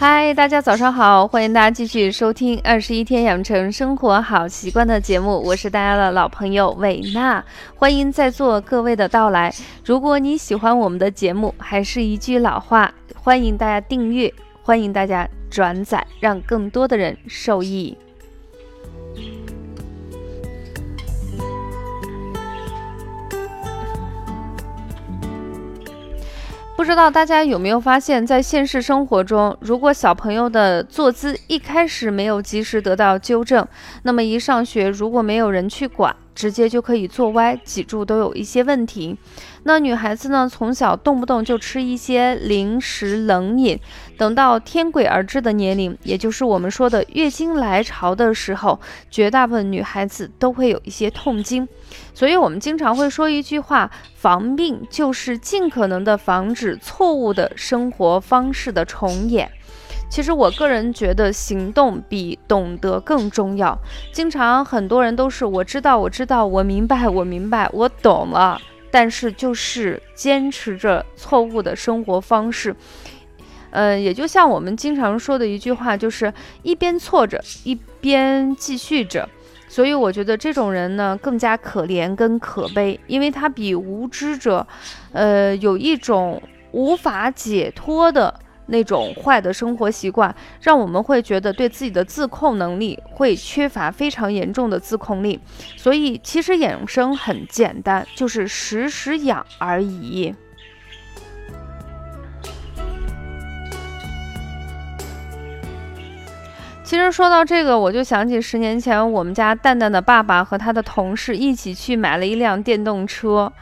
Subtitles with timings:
[0.00, 7.44] 嗨，大家早上好，欢迎大家继续收听《二十一天养成生活好习惯》的节目，我是大家的老朋友韦娜，
[7.76, 9.54] 欢迎在座各位的到来。
[9.84, 17.94] 如果你喜欢我们的节目，还是一句老话，欢迎大家订阅，欢迎大家转载，让更多的人受益。
[26.80, 33.68] 不知道大家有没有发现，在现实生活中，如果小朋友的坐姿一开始没有及时得到纠正，
[34.04, 36.16] 那么一上学如果没有人去管。
[36.34, 39.16] 直接就可以坐歪，脊柱都有一些问题。
[39.64, 43.78] 那女孩子呢，从小动不动就吃一些零食冷饮，
[44.16, 48.80] 等到天癸而至的年龄，也就是我们说的月经来潮的时候，
[49.10, 51.68] 绝大部分女孩子都会有一些痛经。
[52.14, 59.50] 所以我们经常会说一句话：防病就是尽可能的防止错误的生活方式的重演。
[60.10, 63.78] 其实我个人觉得，行动比懂得更重要。
[64.12, 72.74] 经常很多人都是我知道，我知道，我明白，我明白，我懂了，但是就是坚持着错误的生活方式。
[73.70, 79.28] 嗯，也就像我们经常说的一句话，就是一边错着，一边继续着。
[79.68, 84.66] 所以我觉得这种人呢，更加可怜跟可悲，因为他比无知者，
[85.12, 88.34] 呃，有一种无法解脱的。
[88.70, 95.38] 那种坏的生活习惯，让我们会觉得对自己的自控能力会缺乏非常严重的自控力。
[95.76, 100.34] 所以，其实养生很简单，就是时时养而已。
[106.82, 113.52] 其实说到这个，我就想起十年前我们家蛋蛋的爸爸和他的同事一起去买了一辆电动车。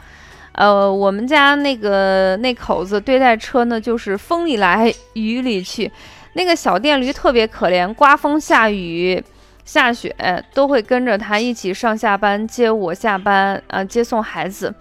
[0.59, 5.89] 呃，我们家那个那口子对待车呢，就是风里来雨里去。
[6.33, 9.23] 那个小电驴特别可怜，刮风下雨
[9.63, 10.13] 下雪
[10.53, 14.73] 都会跟着他一起上下班，接我下班啊，接送孩子。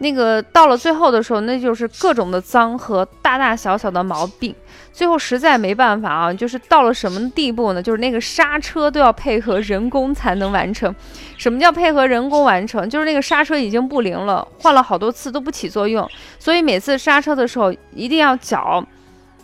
[0.00, 4.54] 那个到了最后的时候，那就是各种的脏和大大小小的毛病。
[4.92, 7.82] 最后实在没办法啊，就是到了什么地步呢？
[7.82, 10.92] 就是那个刹车都要配合人工才能完成。
[11.36, 12.88] 什么叫配合人工完成？
[12.90, 16.08] 就是那个刹车已经不灵了，换了好多次都不起作用。
[16.38, 18.84] 所以每次刹车的时候，一定要脚，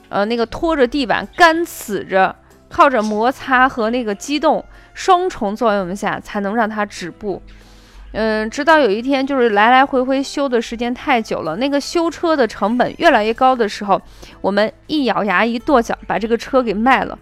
[0.09, 2.35] 呃，那个拖着地板干死着，
[2.69, 7.41] 靠着摩擦和那个机动双重作用下，才能让它止步。
[8.19, 14.01] 嗯，直到有一天，就是来来回回修的时间太久了，那个修车的成本越来越高的时候，
[14.41, 17.19] 我们一咬牙一跺脚，把这个车给卖了。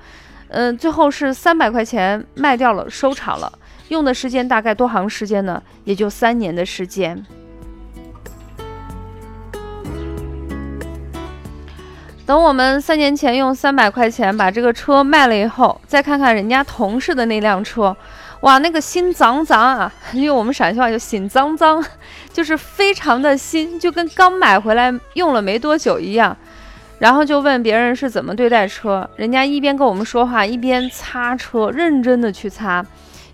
[0.51, 3.53] 嗯，最后是三百块钱卖掉了，收场了。
[3.89, 5.61] 用的时间大概多长时间呢？
[5.83, 7.27] 也就三年的时间。
[12.25, 17.97] 等我们三年前用三百块钱把这个车卖了以后，再看看人家同事的那辆车。
[18.45, 19.91] 哇，那个新脏脏啊！
[20.13, 21.83] 用我们陕西话就新脏脏，
[22.31, 26.37] 就是非常的新，就跟刚买回来用了没多久一样。
[26.99, 32.85] 然后就问别人是怎么对待车，人家一边跟我们说话，一边擦车，认真的去擦，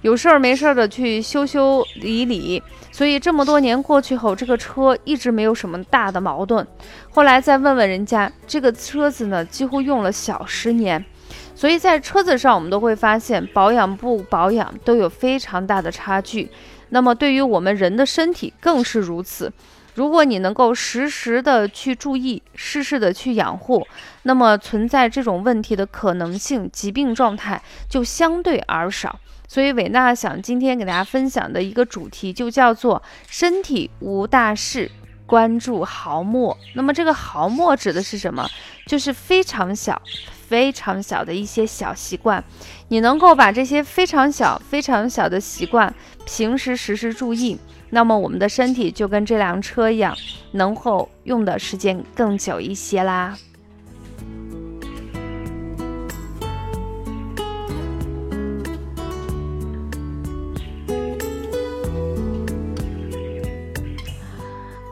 [0.02, 2.62] 有事儿没事儿的去修修理理。
[2.92, 6.64] 所以这么多年过去后，这个车一直没有什么大的矛盾。
[7.10, 11.04] 后来再问问人家，这个车子呢，几乎用了小十年。
[11.54, 16.50] 所以在车子上，我们都会发现保养不保养都有非常大的差距。
[16.90, 19.52] 那么对于我们人的身体更是如此。
[19.94, 23.86] 如果你能够时时的去注意，事事的去养护，
[24.22, 29.18] 那么存在这种问题的可能性、疾病状态就相对而少。
[29.48, 34.88] 所以伟娜想今天给大家分享的一个主题就叫做“身体无大事，
[35.30, 36.58] 关注毫末”。
[36.74, 38.46] 那么这个毫末指的是什么？
[38.86, 40.02] 就是非常小。
[40.50, 42.42] 非常小的一些小习惯，
[42.88, 45.94] 你能够把这些非常小、非常小的习惯
[46.26, 47.56] 平时时时注意，
[47.90, 50.12] 那么我们的身体就跟这辆车一样，
[50.50, 53.38] 能够用的时间更久一些啦。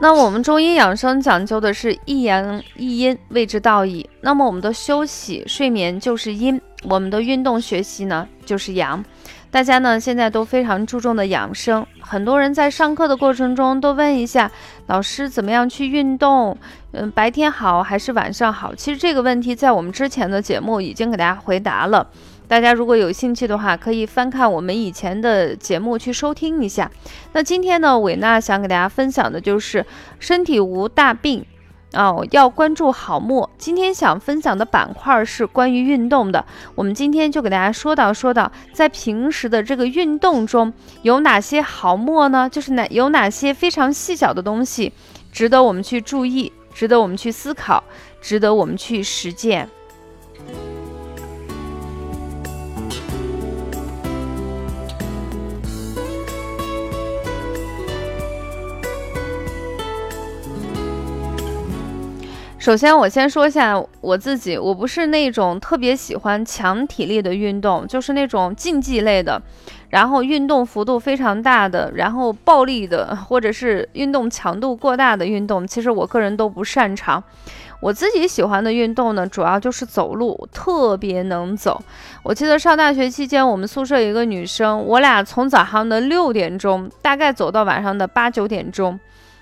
[0.01, 4.09] 那我们中医养生讲究的是一阳一阴，谓之道义。
[4.21, 9.05] 那么我们的休息、睡眠就是阴，我们的运动、学习呢就是阳。
[9.51, 14.49] 大家呢现在都非常注重的养生，很多人在上课的过程中都问一下
[14.87, 16.57] 老师怎么样去运动，
[16.93, 18.73] 嗯，白天好还是晚上好？
[18.75, 22.07] 其实这个问题在我们之前的节目已经给大家回答了。
[22.49, 26.91] 大家如果有兴趣的话，可以翻看我们以前的节目去收听一下。
[27.35, 29.85] 那今天呢，伟娜想给大家分享的就是
[30.19, 31.45] 身体无大病，
[31.93, 33.49] 哦，要关注好墨。
[33.59, 36.43] 今天想分享的板块是关于运动的。
[36.75, 40.73] 我们今天就给大家说到说到，在平时的这个运动中
[41.03, 42.49] 有哪些好墨呢？
[42.51, 44.91] 就是哪有哪些非常细小的东西，
[45.31, 47.85] 值得我们去注意，值得我们去思考，
[48.23, 49.69] 值得我们去实践。
[62.69, 69.41] 首先，我先说一下我自己，我不是那种特别喜欢强体力的运动，就是那种竞技类的，
[69.89, 77.25] 然后运动幅度非常大的，然后暴力的，或者是运动强度过大的运动，其实我个人都不擅长。
[77.81, 81.83] 我自己喜欢的运动呢，主要就是走路，特别能走。
[82.23, 89.01] 我记得上大学期间，我们宿舍一个女生，我俩从早上的六点钟，大概走到晚上的八九点钟。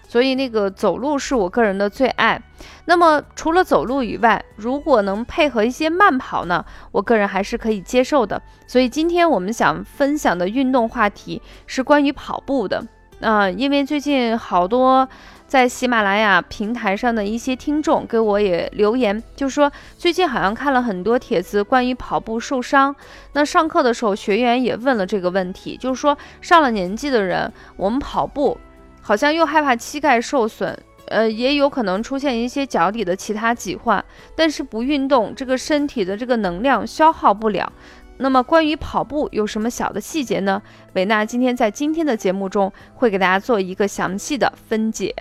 [0.08, 2.40] 所以那个走路是我个人的最爱。
[2.86, 8.40] 那么除了走路以外，如果能配合一些慢跑呢，我个人还是可以接受的。
[8.66, 12.84] 所以今天我们想分享的运动话题是关于跑步的。
[13.20, 15.08] 啊，因为最近好多
[15.46, 22.94] 在喜马拉雅平台上的一些听众给我也留言，就说最近好像看了很多帖子关于跑步受伤。
[23.32, 28.58] 那上课的时候学员也问了这个问题，就是说上了年纪的人，我们跑步。
[29.06, 30.76] 好像又害怕膝盖受损，
[31.06, 34.04] 呃，也有可能出现一些脚底的其他疾患。
[34.34, 37.72] 但是不运动，这个身体的这个能量消耗不了。
[38.16, 40.60] 那么关于跑步有什么小的细节呢？
[40.94, 45.14] 维娜今天在今天的节目中会给大家做一个详细的分解。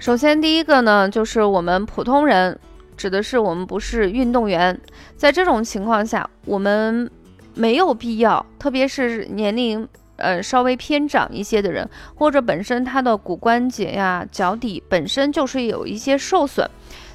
[0.00, 2.58] 首先，第一个呢，就是我们普通人。
[2.94, 4.78] 指的是我们不是运动员，
[5.22, 7.08] 在这种情况下，我们
[7.54, 9.86] 没有必要，特别是年龄
[10.16, 16.68] 呃稍微偏长一些的人，或者本身他的骨关节呀、脚底本身就是有一些受损，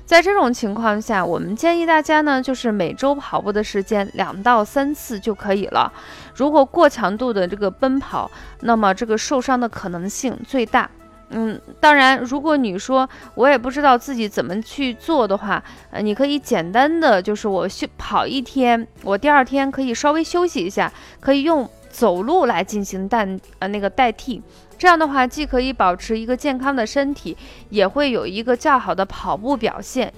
[0.06, 5.92] 在这种情况下，我们建议大家呢，就是每周跑步的时间两到三次就可以了。
[6.33, 8.31] 如果过强度的这个奔跑，
[8.62, 10.89] 那么这个受伤的可能性最大。
[11.29, 23.27] 嗯，当然，如果你说我也不知道自己怎么去做的话，呃，你可以简单的就是我休跑一天，我第二天可以稍微休息一下，可以用走路来进行代
[23.59, 24.41] 呃那个代替，
[24.77, 27.35] 这样的话既可以保持一个健康的身体，
[27.69, 30.13] 也会有一个较好的跑步表现。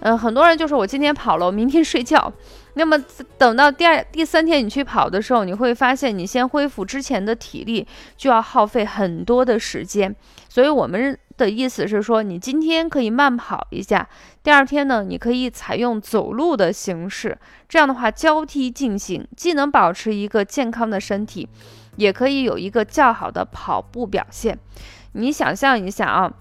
[0.00, 2.32] 嗯，很多人就说我今天跑了，我明天睡觉。
[2.74, 2.96] 那么
[3.36, 7.86] 等到第二、第三天你去跑的时候，你会发现你先恢复之前的体力
[8.16, 10.14] 就要耗费很多的时间。
[10.48, 14.08] 所以我们的意思是说，你今天可以慢跑一下，
[14.42, 17.36] 第二天呢，你可以采用走路的形式，
[17.68, 21.48] 这样的话交替进行，既能保持一个健康的身体，
[21.96, 24.56] 也可以有一个较好的跑步表现。
[25.12, 26.32] 你想象一下啊，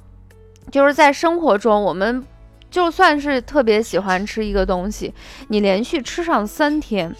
[0.71, 2.23] 就是在生活中我们。
[2.69, 5.13] 就算是特别喜欢吃一个东西，
[5.47, 7.13] 你连续吃上三天，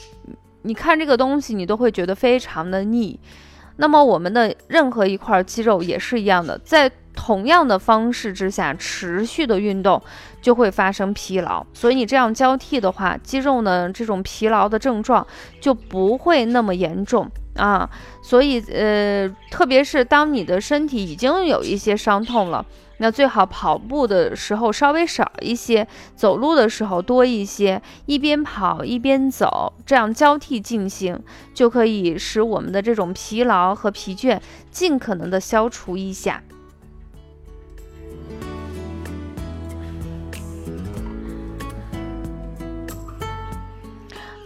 [0.61, 3.19] 你看这个东西你都会觉得非常的腻。
[3.77, 10.01] 那么我们的任何一块肌肉也是一样的，在同样的方式之下持续的运动
[10.41, 11.65] 就会发生疲劳。
[11.73, 15.27] 所以你这样交替的话，肌肉呢这种疲劳的症状
[15.59, 17.89] 就不会那么严重啊。
[18.23, 22.65] 所以呃，特别是当你的身体已经有一些伤痛了。
[23.01, 25.85] 那最好跑步的时候稍微少一些，
[26.15, 31.19] 走路的时候多一些，一边跑一边走，这样交替进行，
[31.53, 34.39] 就可以使我们的这种疲劳和疲倦
[34.71, 36.41] 尽可能的消除一下。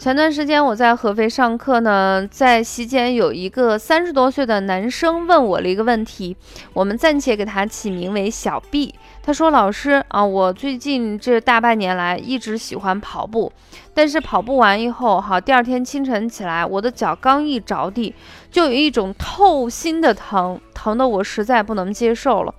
[0.04, 6.36] 前段时间我在合肥上课呢，在席间有一个三十多岁的男生问我了一个问题，
[6.74, 8.94] 我们暂且给他起名为小 B。
[9.22, 13.50] 他说：“老师啊，我最近这大半年来一直喜欢跑步，
[13.94, 18.14] 但是跑步完以后，哈，第二天清晨起来，我的脚刚一着地，
[18.52, 22.54] 就有一种透心的疼，疼的我实在不能接受了。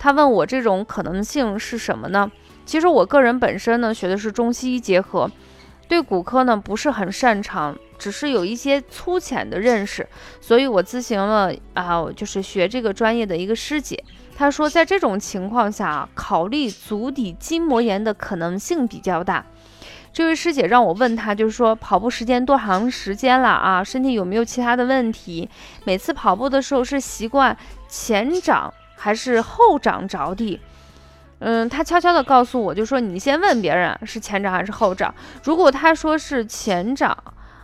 [0.00, 2.28] 他问我这种可能性是什么呢？
[2.66, 5.30] 其实我个人本身呢，学的是中西医结合。”
[5.88, 10.06] 对骨科呢不是很擅长，只是有一些粗浅的认识，
[10.40, 14.04] 所以我咨询了啊，就是学这个专业的一个师姐，
[14.36, 19.44] 她说在这种情况下啊，考虑足底筋膜炎的可能性比较大。
[20.12, 23.82] 这位师姐让我问她，就是说跑步时间多长时间了啊？
[23.82, 25.48] 身体有没有其他的问题？
[25.84, 27.56] 每次跑步的时候是习惯
[27.88, 30.60] 前掌还是后掌着地？
[31.40, 35.14] 嗯，他悄悄地告诉我，就说你先问别人是前掌还是后掌。
[35.44, 37.16] 如果他说是前掌，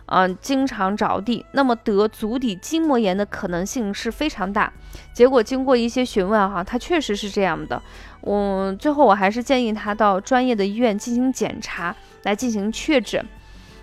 [0.07, 4.71] 嗯，经常着地，那么得足底筋膜炎的可能性是非常大。
[5.13, 7.81] 结果经过一些询问，哈，他确实是这样的。
[8.21, 13.23] 我最后我还是建议他到专业的医院进行检查，来进行确诊。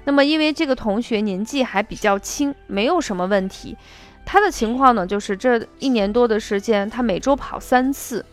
[0.04, 3.76] 那么因为这个同学年纪还比较轻，没有什么问题。
[4.24, 8.24] 他的情况呢，就是这一年多的时间，他每周跑三次，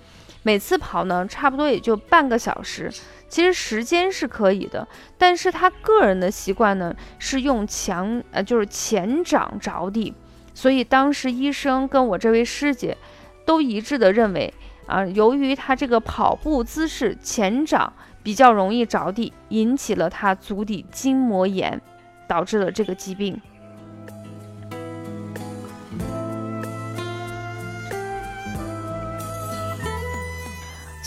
[0.44, 2.92] 每次跑呢差不多也就半个小时。
[3.28, 10.12] 其实时间是可以的，但是他个人的习惯呢是用强呃就是前掌着地，
[10.56, 12.98] 所以当时医生跟我这位师姐
[13.46, 14.52] 都一致的认为
[14.88, 17.94] 啊，由于他这个跑步姿势前掌
[18.24, 21.80] 比较容易着地，引起了他足底筋膜炎，
[22.28, 23.40] 导致了这个疾病。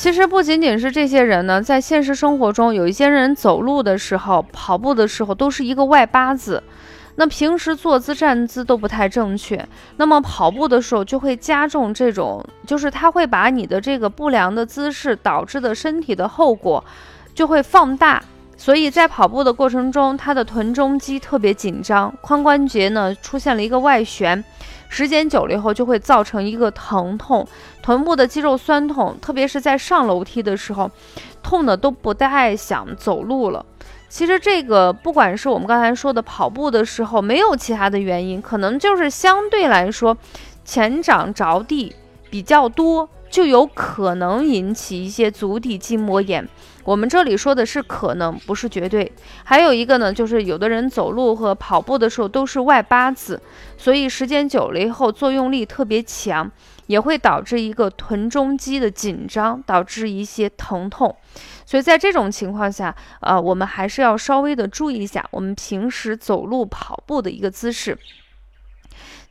[0.03, 6.61] 其实不仅仅是这些人呢，在现实生活中，有一些人走路的时候、跑步的时候都是一个外八字，
[7.15, 9.65] 那平时坐姿、站姿都不太正确，
[9.99, 16.83] 那么跑步的时候就会加重这种，就是他会把你的这个不良的姿势导致的身体的后果
[17.33, 18.21] 就会放大，
[18.57, 24.43] 所以在跑步的过程中，他的臀中肌特别紧张，髋关节呢出现了一个外旋。
[24.93, 27.49] 时间久了以后，就会造成一个疼痛，
[27.81, 30.91] 臀部的肌肉酸痛，特别是在上楼梯的时候，
[31.43, 33.65] 痛的都不太想走路了。
[34.11, 40.15] 其实这个不管是我们刚才说的跑步的时候，没有其他的原因，可能就是相对来说
[40.63, 41.97] 前掌着地
[42.29, 43.09] 比较多。
[43.33, 46.47] 就有可能引起一些足底筋膜炎。
[46.85, 49.11] 我们这里说的是可能，不是绝对。
[49.43, 53.41] 还有一个呢，就是有的人走路和跑步的时候都是外八字，
[53.79, 56.51] 所以时间久了以后作用力特别强，
[56.89, 61.17] 也会导致一个臀中肌的紧张，导致一些疼痛。
[61.65, 67.97] 所以在这种情况下，呃，我们还是要稍微的注意一下我们平时走路跑步的一个姿势。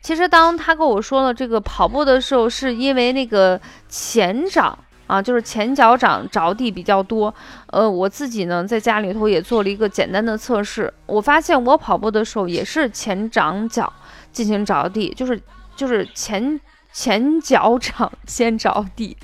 [0.02, 7.34] 其实，当他跟我说了这个跑步的时候，是因为那个前掌啊，就是前脚掌着地比较多。
[7.68, 13.92] 呃，我自己呢，在家里头也做了一个简单的测试，我发现我跑步的时候也是前掌脚
[14.32, 15.40] 进行着地，就是
[15.76, 16.60] 就是前
[16.92, 19.16] 前脚掌先着地。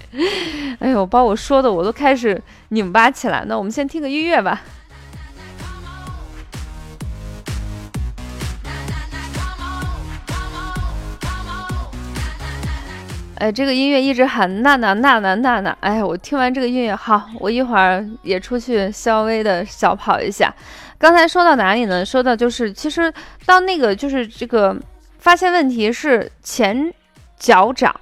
[0.79, 3.43] 哎呦，把我说的我都开始拧巴起来。
[3.47, 4.61] 那我们先听个音乐吧。
[13.39, 15.77] 哎，这个音乐一直喊娜娜娜娜娜娜。
[15.79, 20.51] 哎，我听完这个音乐，好，我一会儿也出去稍微的小跑一下。
[20.97, 22.03] 刚才说到哪里呢？
[22.03, 23.13] 说到就是，其实
[23.45, 24.75] 到那个就是这个
[25.19, 26.91] 发现问题是前
[27.37, 27.95] 脚掌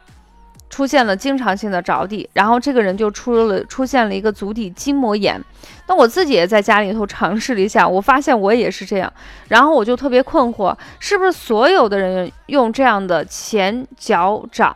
[0.70, 5.42] 出现了经常性的着地，然后这个人就出了出现了一个足底筋膜炎。
[5.88, 9.12] 那我自己也在家里头尝试了一下，我发现我也是这样，
[9.50, 14.74] 然后我就特别困惑，是不是所有的人用这样的前脚掌？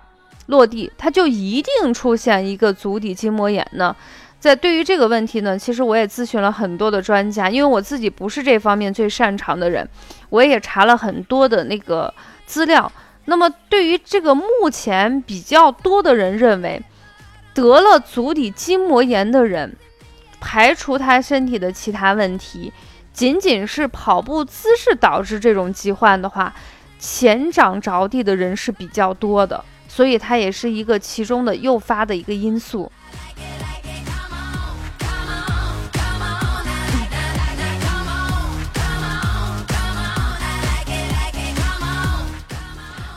[0.50, 3.96] 落地，它就一定出现一个足底筋膜炎呢？
[4.40, 9.88] 在对于这个问题呢，其实我也咨询了很多的专家，因为我自己不是这方面最擅长的人，
[10.30, 12.14] 我也查了很多的那个
[12.46, 12.92] 资料。
[13.26, 16.82] 那么对于这个目前比较多的人认为，
[17.54, 19.76] 得了足底筋膜炎的人，
[20.40, 22.72] 排除他身体的其他问题，
[23.12, 26.56] 仅仅是跑步姿势导致这种疾患的话，
[26.98, 29.64] 前掌着地的人是比较多的。
[29.90, 32.90] 所以它也是一个其中的诱发的一个因素。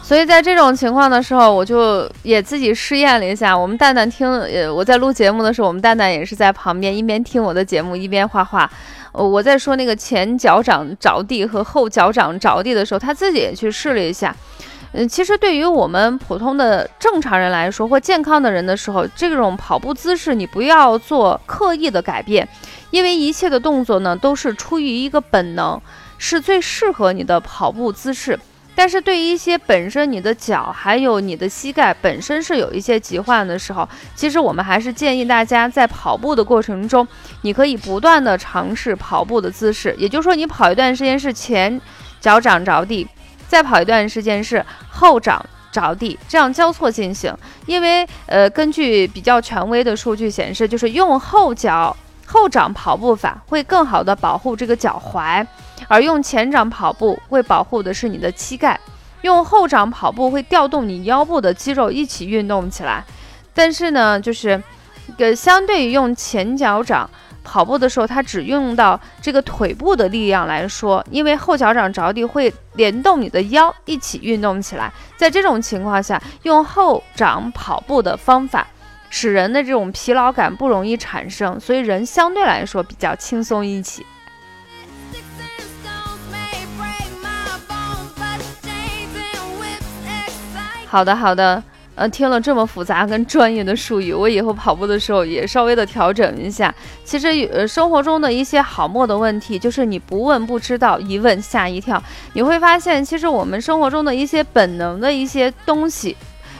[0.02, 3.56] 所以在这种情况的时候，我就也自己试验了一下。
[3.56, 8.70] 我们蛋蛋听，呃，我在录节目的时候，我们蛋蛋也是在旁边一边听我的节目一边画画。
[9.12, 14.36] 我在说那个前脚掌着地和后脚掌着地的时候，他自己也去试了一下。
[14.94, 22.46] 嗯，其实对于我们普通的正常人来说，或健康的人的时候，这种跑步姿势你不要做刻意的改变，
[22.90, 25.80] 因为一切的动作呢都是出于一个本能，
[26.18, 28.38] 是最适合你的跑步姿势。
[28.74, 37.06] 但是对于一些本身你的脚还有你的膝盖本身是有一些疾患的时候，其实我们还是建议大家在跑步的过程中，
[37.42, 41.80] 你可以不断的尝试跑步的姿势，也就是说你跑一段时间是前
[42.20, 43.08] 脚掌着地。
[43.52, 47.30] 再跑一段时间是后掌着地，这样交错进行。
[47.66, 51.94] 因为呃，根据比较权威的数据显示，就是用后脚
[52.24, 55.46] 后掌跑步法会更好的保护这个脚踝，
[55.86, 58.80] 而用前掌跑步会保护的是你的膝盖。
[59.20, 63.04] 用后掌跑步会调动你腰部的肌肉一起运动起来，
[63.52, 64.62] 但是呢，就是
[65.18, 67.08] 呃，相对于用前脚掌
[67.44, 74.92] 跑步的时候，它只用到这个腿部的力量来说，因为后脚掌着地会联动你的腰一起运动起来。
[75.16, 78.66] 在这种情况下，用后掌跑步的方法，
[79.10, 84.06] 使人的这种疲劳感不容易产生，所以人相对来说比较轻松一起。
[90.86, 91.62] 好的，好的。
[91.94, 96.74] 呃，听了这么复杂跟专业的术语，我以后跑步的时候也稍微的调整一下。
[97.04, 102.02] 其实，呃，生活中的一些好默的问题，就是你不问不知道，一问吓一跳。
[102.32, 106.16] 你会发现，其实我们生活中的一些本能的一些东西，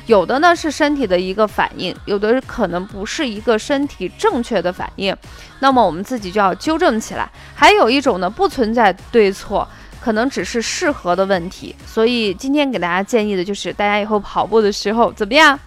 [0.07, 5.17] 有的呢是身体的一个反应，有的可能不是一个身体正确的反应。
[5.61, 7.27] 那么我们自己就要纠正起来。
[7.55, 9.67] 还有一种呢，不存在对错。
[10.03, 15.59] 可能只是适合的问题，所以今天给大家建议的就是，大家以后跑步的时候怎么样？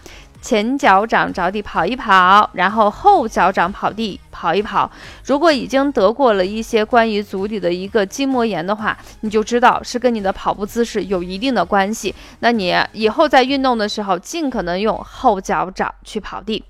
[0.41, 4.91] 前脚掌着地跑一跑，然后后脚掌跑地跑一跑。
[5.25, 12.13] 如果已经得过了一些关于足底的一个筋膜炎的话，你就知道是跟你的跑步姿势有一定的关系。
[12.41, 16.63] 那你以后在运动的时候，尽可能用后脚掌去跑地。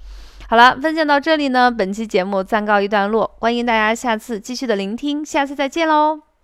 [0.47, 6.34] 好了，分享到这里呢，本期节目暂告一段落，欢迎大家下次继续的聆听，下次再见喽。